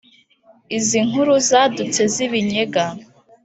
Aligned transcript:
Izi 0.77 0.99
nkuru 1.07 1.33
zadutse 1.47 2.01
zibinnyega 2.13 2.85